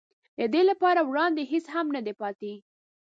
د 0.37 0.39
ده 0.53 0.61
لپاره 0.71 1.01
وړاندې 1.09 1.49
هېڅ 1.51 1.65
هم 1.75 1.87
نه 1.95 2.01
دي 2.05 2.13
پاتې. 2.21 2.53